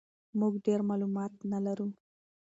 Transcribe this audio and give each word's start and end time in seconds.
موږ 0.39 0.53
ډېر 0.65 0.79
معلومات 0.89 1.33
نه 1.51 1.59
لرو. 1.65 1.87